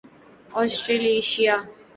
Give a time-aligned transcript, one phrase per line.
[0.59, 1.55] Australasia